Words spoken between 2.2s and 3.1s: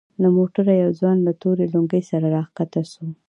راکښته سو.